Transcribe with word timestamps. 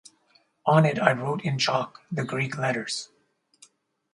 On 0.65 0.83
it 0.83 0.97
I 0.97 1.11
wrote 1.11 1.43
in 1.43 1.59
chalk 1.59 2.01
the 2.11 2.23
Greek 2.23 2.57
letters. 2.57 3.09